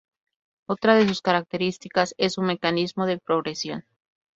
[0.67, 3.85] Otra de sus características es su mecanismo de progresión.